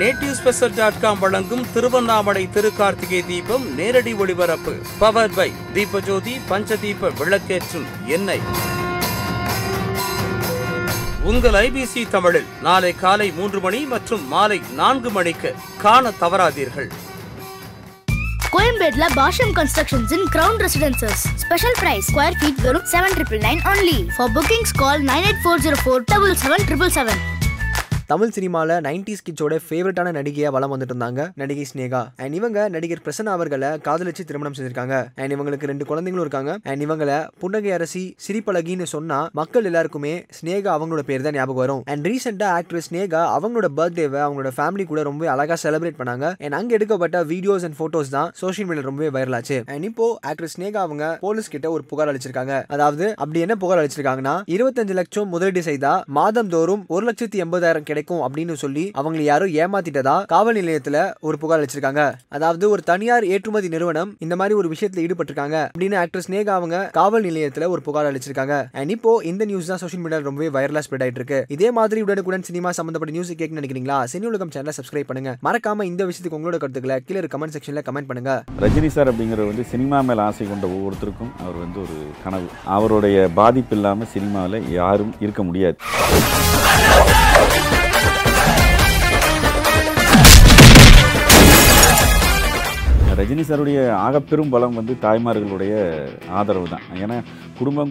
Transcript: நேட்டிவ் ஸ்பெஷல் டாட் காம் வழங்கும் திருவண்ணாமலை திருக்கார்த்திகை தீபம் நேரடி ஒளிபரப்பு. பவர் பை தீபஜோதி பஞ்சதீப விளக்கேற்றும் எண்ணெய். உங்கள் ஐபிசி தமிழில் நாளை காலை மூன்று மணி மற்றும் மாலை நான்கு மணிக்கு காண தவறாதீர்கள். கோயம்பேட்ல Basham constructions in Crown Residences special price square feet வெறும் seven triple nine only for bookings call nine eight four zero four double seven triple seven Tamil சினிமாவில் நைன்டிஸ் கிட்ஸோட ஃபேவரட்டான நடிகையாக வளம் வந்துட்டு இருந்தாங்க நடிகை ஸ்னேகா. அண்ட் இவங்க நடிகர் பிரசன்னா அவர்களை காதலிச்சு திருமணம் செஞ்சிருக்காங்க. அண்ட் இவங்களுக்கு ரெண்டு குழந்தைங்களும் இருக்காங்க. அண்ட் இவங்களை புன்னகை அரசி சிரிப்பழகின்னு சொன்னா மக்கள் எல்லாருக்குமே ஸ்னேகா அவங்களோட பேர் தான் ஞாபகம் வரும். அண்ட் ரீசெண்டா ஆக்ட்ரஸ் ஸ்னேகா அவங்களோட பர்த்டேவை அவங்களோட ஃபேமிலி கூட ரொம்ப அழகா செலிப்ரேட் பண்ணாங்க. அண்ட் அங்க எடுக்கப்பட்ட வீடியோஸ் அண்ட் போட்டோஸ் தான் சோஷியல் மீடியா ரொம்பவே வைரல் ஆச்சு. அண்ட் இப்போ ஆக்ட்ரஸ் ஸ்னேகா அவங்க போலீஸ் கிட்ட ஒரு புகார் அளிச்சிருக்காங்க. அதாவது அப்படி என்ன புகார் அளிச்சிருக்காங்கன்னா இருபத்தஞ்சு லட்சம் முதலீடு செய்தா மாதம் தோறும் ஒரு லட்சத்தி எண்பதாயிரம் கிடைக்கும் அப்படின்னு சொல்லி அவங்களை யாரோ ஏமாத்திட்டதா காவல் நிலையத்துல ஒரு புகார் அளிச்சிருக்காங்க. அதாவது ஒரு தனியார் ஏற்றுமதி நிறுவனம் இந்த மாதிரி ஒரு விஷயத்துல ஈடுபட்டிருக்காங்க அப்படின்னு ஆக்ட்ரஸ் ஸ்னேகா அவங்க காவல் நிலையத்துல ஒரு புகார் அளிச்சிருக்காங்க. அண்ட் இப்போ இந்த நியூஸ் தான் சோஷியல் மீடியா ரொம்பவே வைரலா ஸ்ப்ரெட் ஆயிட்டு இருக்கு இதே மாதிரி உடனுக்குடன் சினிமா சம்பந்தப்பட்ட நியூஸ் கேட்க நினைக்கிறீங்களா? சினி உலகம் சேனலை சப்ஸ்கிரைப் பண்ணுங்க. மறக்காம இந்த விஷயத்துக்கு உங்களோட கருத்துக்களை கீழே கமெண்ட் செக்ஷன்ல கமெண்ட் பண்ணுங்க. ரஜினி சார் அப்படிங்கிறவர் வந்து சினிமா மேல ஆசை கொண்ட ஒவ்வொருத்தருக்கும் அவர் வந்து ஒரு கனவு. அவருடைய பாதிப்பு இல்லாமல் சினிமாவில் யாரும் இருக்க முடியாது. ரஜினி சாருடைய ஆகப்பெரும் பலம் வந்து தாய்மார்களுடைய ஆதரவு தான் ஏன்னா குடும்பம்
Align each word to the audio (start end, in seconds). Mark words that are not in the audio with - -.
நேட்டிவ் 0.00 0.34
ஸ்பெஷல் 0.38 0.74
டாட் 0.76 1.00
காம் 1.00 1.18
வழங்கும் 1.18 1.64
திருவண்ணாமலை 1.74 2.42
திருக்கார்த்திகை 2.54 3.20
தீபம் 3.30 3.64
நேரடி 3.78 4.12
ஒளிபரப்பு. 4.22 4.72
பவர் 5.00 5.34
பை 5.36 5.46
தீபஜோதி 5.74 6.34
பஞ்சதீப 6.50 7.10
விளக்கேற்றும் 7.20 7.86
எண்ணெய். 8.16 8.44
உங்கள் 11.30 11.56
ஐபிசி 11.64 12.02
தமிழில் 12.14 12.48
நாளை 12.66 12.92
காலை 13.02 13.28
மூன்று 13.38 13.60
மணி 13.66 13.80
மற்றும் 13.92 14.22
மாலை 14.28 14.58
நான்கு 14.80 15.10
மணிக்கு 15.16 15.50
காண 15.84 16.12
தவறாதீர்கள். 16.22 16.90
கோயம்பேட்ல 18.54 19.04
Basham 19.18 19.52
constructions 19.58 20.12
in 20.16 20.26
Crown 20.34 20.58
Residences 20.64 21.22
special 21.44 21.78
price 21.82 22.08
square 22.10 22.36
feet 22.40 22.60
வெறும் 22.66 22.88
seven 22.94 23.14
triple 23.18 23.42
nine 23.48 23.62
only 23.72 23.98
for 24.16 24.32
bookings 24.38 24.74
call 24.82 25.04
nine 25.12 25.26
eight 25.28 25.42
four 25.44 25.62
zero 25.66 25.78
four 25.84 26.02
double 26.12 26.34
seven 26.42 26.66
triple 26.70 26.92
seven 26.98 27.22
Tamil 28.10 28.32
சினிமாவில் 28.36 28.72
நைன்டிஸ் 28.86 29.22
கிட்ஸோட 29.26 29.54
ஃபேவரட்டான 29.64 30.12
நடிகையாக 30.16 30.52
வளம் 30.54 30.72
வந்துட்டு 30.72 30.92
இருந்தாங்க 30.92 31.20
நடிகை 31.40 31.64
ஸ்னேகா. 31.70 32.00
அண்ட் 32.22 32.34
இவங்க 32.38 32.58
நடிகர் 32.74 33.02
பிரசன்னா 33.04 33.32
அவர்களை 33.36 33.70
காதலிச்சு 33.86 34.22
திருமணம் 34.28 34.56
செஞ்சிருக்காங்க. 34.56 34.96
அண்ட் 35.20 35.32
இவங்களுக்கு 35.36 35.68
ரெண்டு 35.70 35.84
குழந்தைங்களும் 35.90 36.24
இருக்காங்க. 36.26 36.52
அண்ட் 36.70 36.82
இவங்களை 36.86 37.18
புன்னகை 37.42 37.70
அரசி 37.76 38.02
சிரிப்பழகின்னு 38.24 38.86
சொன்னா 38.94 39.18
மக்கள் 39.40 39.68
எல்லாருக்குமே 39.70 40.14
ஸ்னேகா 40.38 40.70
அவங்களோட 40.78 41.04
பேர் 41.10 41.26
தான் 41.26 41.36
ஞாபகம் 41.38 41.62
வரும். 41.62 41.82
அண்ட் 41.94 42.08
ரீசெண்டா 42.10 42.48
ஆக்ட்ரஸ் 42.58 42.88
ஸ்னேகா 42.90 43.22
அவங்களோட 43.36 43.70
பர்த்டேவை 43.78 44.20
அவங்களோட 44.26 44.52
ஃபேமிலி 44.58 44.86
கூட 44.90 45.02
ரொம்ப 45.10 45.30
அழகா 45.34 45.58
செலிப்ரேட் 45.64 45.98
பண்ணாங்க. 46.00 46.26
அண்ட் 46.44 46.58
அங்க 46.60 46.76
எடுக்கப்பட்ட 46.78 47.22
வீடியோஸ் 47.32 47.66
அண்ட் 47.68 47.78
போட்டோஸ் 47.82 48.12
தான் 48.16 48.30
சோஷியல் 48.42 48.70
மீடியா 48.70 48.88
ரொம்பவே 48.90 49.12
வைரல் 49.18 49.38
ஆச்சு. 49.40 49.60
அண்ட் 49.74 49.88
இப்போ 49.90 50.08
ஆக்ட்ரஸ் 50.32 50.56
ஸ்னேகா 50.58 50.82
அவங்க 50.88 51.04
போலீஸ் 51.24 51.52
கிட்ட 51.54 51.70
ஒரு 51.76 51.84
புகார் 51.92 52.12
அளிச்சிருக்காங்க. 52.14 52.56
அதாவது 52.76 53.06
அப்படி 53.22 53.46
என்ன 53.46 53.58
புகார் 53.64 53.82
அளிச்சிருக்காங்கன்னா 53.84 54.36
இருபத்தஞ்சு 54.56 54.96
லட்சம் 55.02 55.32
முதலீடு 55.36 55.64
செய்தா 55.70 55.94
மாதம் 56.20 56.52
தோறும் 56.56 56.84
ஒரு 56.96 57.04
லட்சத்தி 57.10 57.38
எண்பதாயிரம் 57.46 57.88
கிடைக்கும் 57.92 58.22
அப்படின்னு 58.26 58.56
சொல்லி 58.64 58.86
அவங்களை 59.02 59.24
யாரோ 59.30 59.48
ஏமாத்திட்டதா 59.62 60.16
காவல் 60.34 60.60
நிலையத்துல 60.62 60.98
ஒரு 61.28 61.38
புகார் 61.44 61.60
அளிச்சிருக்காங்க. 61.60 62.02
அதாவது 62.36 62.64
ஒரு 62.74 62.82
தனியார் 62.90 63.24
ஏற்றுமதி 63.34 63.68
நிறுவனம் 63.76 64.10
இந்த 64.26 64.34
மாதிரி 64.42 64.54
ஒரு 64.60 64.68
விஷயத்துல 64.74 65.02
ஈடுபட்டிருக்காங்க 65.06 65.56
அப்படின்னு 65.72 65.96
ஆக்ட்ரஸ் 66.02 66.28
ஸ்னேகா 66.28 66.52
அவங்க 66.58 66.76
காவல் 66.98 67.26
நிலையத்துல 67.28 67.68
ஒரு 67.74 67.82
புகார் 67.86 68.08
அளிச்சிருக்காங்க. 68.10 68.54
அண்ட் 68.80 68.92
இப்போ 68.96 69.10
இந்த 69.30 69.42
நியூஸ் 69.50 69.70
தான் 69.70 69.80
சோஷியல் 69.82 70.02
மீடியா 70.04 70.20
ரொம்பவே 70.28 70.48
வைரலா 70.56 70.82
ஸ்ப்ரெட் 70.86 71.04
ஆயிட்டு 71.06 71.20
இருக்கு 71.22 71.40
இதே 71.56 71.70
மாதிரி 71.78 72.02
உடனுக்குடன் 72.06 72.46
சினிமா 72.48 72.70
சம்பந்தப்பட்ட 72.78 73.16
நியூஸ் 73.16 73.30
கேட்க 73.40 73.60
நினைக்கிறீங்களா? 73.60 73.98
சினி 74.12 74.28
உலகம் 74.30 74.52
சேனலை 74.56 74.74
சப்ஸ்கிரைப் 74.78 75.08
பண்ணுங்க. 75.10 75.32
மறக்காம 75.48 75.86
இந்த 75.90 76.02
விஷயத்துக்கு 76.08 76.38
உங்களோட 76.40 76.58
கருத்துக்களை 76.62 76.96
கீழே 77.08 77.26
கமெண்ட் 77.34 77.56
செக்ஷன்ல 77.56 77.82
கமெண்ட் 77.88 78.10
பண்ணுங்க. 78.10 78.32
ரஜினி 78.64 78.90
சார் 78.96 79.10
அப்படிங்கிறவர் 79.12 79.50
வந்து 79.52 79.66
சினிமா 79.74 80.00
மேல 80.10 80.22
ஆசை 80.28 80.46
கொண்ட 80.52 80.66
ஒவ்வொருத்தருக்கும் 80.76 81.32
அவர் 81.44 81.58
வந்து 81.64 81.80
ஒரு 81.84 81.98
கனவு. 82.24 82.48
அவருடைய 82.76 83.28
பாதிப்பு 83.40 83.76
இல்லாமல் 83.78 84.12
சினிமாவில் 84.16 84.68
யாரும் 84.80 85.14
இருக்க 85.26 85.42
முடியாது. 85.50 85.78
ரஜினி 93.18 93.42
சாருடைய 93.42 93.78
ஆகப்பெரும் 93.96 94.50
பலம் 94.50 94.74
வந்து 94.74 94.92
தாய்மார்களுடைய 95.02 95.72
ஆதரவு 96.30 96.68
தான் 96.68 96.84
ஏன்னா 97.02 97.16
குடும்பம் 97.58 97.90